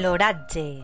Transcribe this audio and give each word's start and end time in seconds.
L'oratge. 0.00 0.80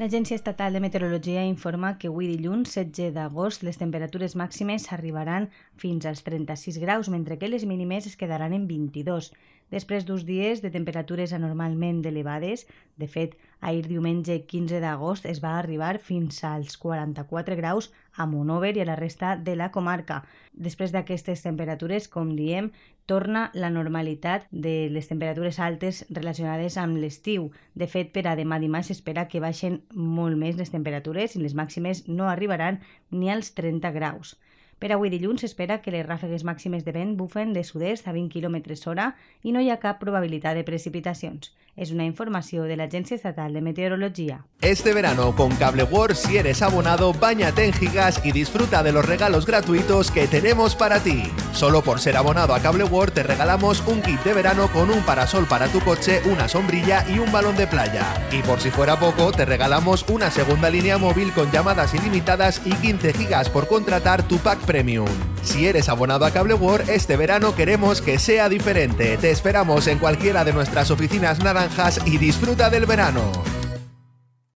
L'Agència 0.00 0.36
Estatal 0.38 0.72
de 0.72 0.80
Meteorologia 0.80 1.42
informa 1.44 1.90
que 2.00 2.08
avui 2.08 2.30
dilluns 2.30 2.70
16 2.78 3.10
d'agost 3.12 3.64
les 3.66 3.76
temperatures 3.76 4.36
màximes 4.40 4.86
arribaran 4.94 5.50
fins 5.76 6.06
als 6.08 6.22
36 6.24 6.78
graus, 6.80 7.10
mentre 7.12 7.36
que 7.36 7.50
les 7.50 7.66
mínimes 7.68 8.06
es 8.08 8.16
quedaran 8.16 8.54
en 8.56 8.64
22. 8.70 9.28
Després 9.74 10.06
d'uns 10.08 10.24
dies 10.24 10.62
de 10.64 10.70
temperatures 10.72 11.34
anormalment 11.36 12.00
elevades, 12.08 12.64
de 12.96 13.10
fet, 13.10 13.36
ahir 13.60 13.84
diumenge 13.84 14.38
15 14.48 14.80
d'agost 14.80 15.28
es 15.28 15.42
va 15.44 15.58
arribar 15.58 15.98
fins 15.98 16.40
als 16.40 16.80
44 16.80 17.58
graus 17.60 17.90
a 18.18 18.26
Monover 18.26 18.74
i 18.76 18.82
a 18.82 18.88
la 18.88 18.98
resta 18.98 19.36
de 19.36 19.54
la 19.56 19.70
comarca. 19.72 20.24
Després 20.52 20.92
d'aquestes 20.92 21.44
temperatures, 21.46 22.10
com 22.12 22.34
diem, 22.36 22.72
torna 23.08 23.46
la 23.54 23.70
normalitat 23.72 24.44
de 24.50 24.90
les 24.92 25.08
temperatures 25.08 25.60
altes 25.64 26.02
relacionades 26.10 26.76
amb 26.76 26.98
l'estiu. 27.00 27.48
De 27.72 27.88
fet, 27.88 28.12
per 28.12 28.26
a 28.28 28.34
demà 28.36 28.58
dimarts 28.60 28.92
s'espera 28.92 29.28
que 29.32 29.40
baixen 29.40 29.80
molt 29.94 30.36
més 30.36 30.58
les 30.60 30.74
temperatures 30.74 31.38
i 31.38 31.40
les 31.40 31.56
màximes 31.56 32.04
no 32.08 32.28
arribaran 32.28 32.82
ni 33.10 33.32
als 33.32 33.54
30 33.56 33.94
graus. 33.96 34.36
Per 34.78 34.92
avui 34.94 35.10
dilluns 35.10 35.42
s'espera 35.42 35.80
que 35.82 35.90
les 35.90 36.04
ràfegues 36.06 36.44
màximes 36.46 36.84
de 36.86 36.92
vent 36.94 37.16
bufen 37.18 37.54
de 37.54 37.64
sud-est 37.66 38.06
a 38.06 38.12
20 38.14 38.30
km 38.34 38.60
hora 38.86 39.08
i 39.42 39.54
no 39.54 39.62
hi 39.62 39.72
ha 39.72 39.80
cap 39.82 39.98
probabilitat 40.02 40.54
de 40.54 40.66
precipitacions. 40.68 41.50
Es 41.78 41.92
una 41.92 42.04
información 42.04 42.66
de 42.66 42.76
la 42.76 42.84
Agencia 42.84 43.14
Estatal 43.14 43.52
de 43.52 43.60
Meteorología. 43.60 44.44
Este 44.60 44.92
verano 44.92 45.36
con 45.36 45.54
Cable 45.54 45.84
World, 45.84 46.16
si 46.16 46.36
eres 46.36 46.60
abonado, 46.60 47.12
bañate 47.12 47.66
en 47.66 47.72
gigas 47.72 48.20
y 48.24 48.32
disfruta 48.32 48.82
de 48.82 48.90
los 48.90 49.06
regalos 49.06 49.46
gratuitos 49.46 50.10
que 50.10 50.26
tenemos 50.26 50.74
para 50.74 50.98
ti. 50.98 51.22
Solo 51.52 51.82
por 51.82 52.00
ser 52.00 52.16
abonado 52.16 52.52
a 52.52 52.58
Cable 52.58 52.82
World 52.82 53.12
te 53.14 53.22
regalamos 53.22 53.86
un 53.86 54.02
kit 54.02 54.18
de 54.24 54.34
verano 54.34 54.66
con 54.72 54.90
un 54.90 55.04
parasol 55.04 55.46
para 55.46 55.68
tu 55.68 55.78
coche, 55.78 56.20
una 56.24 56.48
sombrilla 56.48 57.04
y 57.08 57.20
un 57.20 57.30
balón 57.30 57.56
de 57.56 57.68
playa. 57.68 58.06
Y 58.32 58.42
por 58.42 58.58
si 58.58 58.70
fuera 58.70 58.98
poco, 58.98 59.30
te 59.30 59.44
regalamos 59.44 60.04
una 60.08 60.32
segunda 60.32 60.70
línea 60.70 60.98
móvil 60.98 61.32
con 61.32 61.48
llamadas 61.52 61.94
ilimitadas 61.94 62.60
y 62.64 62.72
15 62.72 63.12
gigas 63.12 63.48
por 63.50 63.68
contratar 63.68 64.26
tu 64.26 64.38
pack 64.38 64.58
premium. 64.66 65.06
Si 65.42 65.66
eres 65.66 65.88
abonado 65.88 66.24
a 66.24 66.30
Cable 66.30 66.54
World, 66.54 66.88
este 66.90 67.16
verano 67.16 67.54
queremos 67.54 68.00
que 68.02 68.18
sea 68.18 68.48
diferente. 68.48 69.16
Te 69.16 69.30
esperamos 69.30 69.86
en 69.86 69.98
cualquiera 69.98 70.44
de 70.44 70.52
nuestras 70.52 70.90
oficinas 70.90 71.38
naranjas 71.38 72.00
y 72.04 72.18
disfruta 72.18 72.70
del 72.70 72.86
verano. 72.86 73.57